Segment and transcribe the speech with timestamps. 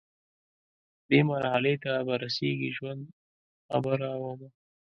[1.09, 3.03] دې مرحلې ته به رسیږي ژوند،
[3.69, 4.49] خبره ومه